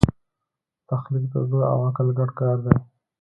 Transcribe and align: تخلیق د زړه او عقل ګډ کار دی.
تخلیق 0.89 1.23
د 1.33 1.35
زړه 1.49 1.65
او 1.73 1.79
عقل 1.89 2.07
ګډ 2.17 2.29
کار 2.39 2.57
دی. 2.65 2.75